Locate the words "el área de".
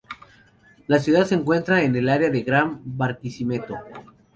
1.95-2.39